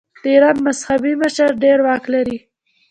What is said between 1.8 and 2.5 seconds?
واک لري.